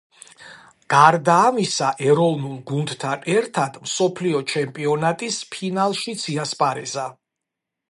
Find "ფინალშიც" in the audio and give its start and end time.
5.55-6.27